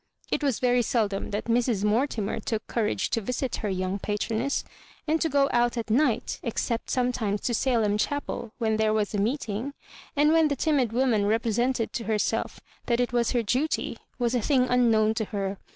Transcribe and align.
It 0.31 0.41
was 0.41 0.57
very 0.57 0.81
seldom 0.81 1.29
that 1.29 1.45
Mrs. 1.45 1.83
Mortimer 1.83 2.39
took 2.39 2.65
courage 2.65 3.11
to 3.11 3.21
visit 3.21 3.57
hor 3.57 3.69
young 3.69 3.99
pa 3.99 4.13
troness; 4.13 4.63
and 5.07 5.21
to 5.21 5.29
go 5.29 5.47
out 5.53 5.77
at 5.77 5.91
night, 5.91 6.39
except 6.41 6.89
some 6.89 7.11
times 7.11 7.41
to 7.41 7.53
Salem 7.53 7.99
Chapel 7.99 8.51
when 8.57 8.77
there 8.77 8.93
was 8.93 9.13
a 9.13 9.19
meeting; 9.19 9.75
and 10.15 10.33
when 10.33 10.47
the 10.47 10.55
timid 10.55 10.91
woman 10.91 11.27
represented 11.27 11.93
to 11.93 12.05
her 12.05 12.17
self 12.17 12.59
that 12.87 12.99
it 12.99 13.13
was 13.13 13.33
her 13.33 13.43
duty, 13.43 13.95
was 14.17 14.33
a 14.33 14.41
thing 14.41 14.63
unknown 14.63 15.13
to 15.13 15.25
her. 15.25 15.59